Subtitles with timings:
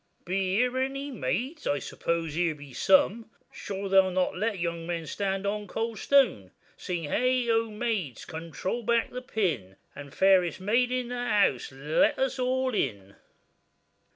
[0.25, 1.67] Be here any maids?
[1.67, 5.67] I suppose here be some; Sure they will not let young men stand on the
[5.67, 6.49] cold stone!
[6.75, 8.25] Sing hey O, maids!
[8.25, 12.73] come trole back the pin, And the fairest maid in the house let us all
[12.73, 13.15] in.